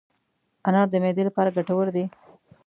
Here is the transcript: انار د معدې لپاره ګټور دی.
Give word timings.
انار 0.67 0.87
د 0.91 0.95
معدې 1.03 1.23
لپاره 1.27 1.53
ګټور 1.57 1.87
دی. 1.95 2.05